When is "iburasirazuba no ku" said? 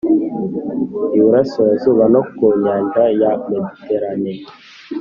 1.17-2.43